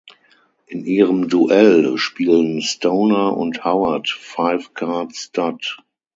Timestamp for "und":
3.37-3.63